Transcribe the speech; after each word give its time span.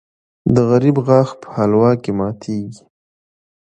د 0.53 0.57
غریب 0.69 0.95
غاښ 1.07 1.29
په 1.41 1.47
حلوا 1.55 1.91
کې 2.03 2.11
ماتېږي. 2.19 2.83